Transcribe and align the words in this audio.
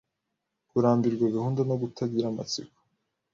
Kurambirwa, 0.69 1.25
gahunda, 1.35 1.61
no 1.69 1.75
kutagira 1.81 2.25
amatsiko 2.29 2.77